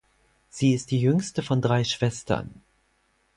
[0.49, 2.63] Sie ist die jüngste von drei Schwestern.